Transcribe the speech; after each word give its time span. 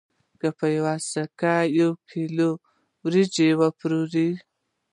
که 0.39 0.47
په 0.57 0.65
یوه 0.77 0.95
سکه 1.11 1.55
یو 1.79 1.91
کیلو 2.09 2.49
وریجې 3.03 3.49
وپېرو 3.59 4.29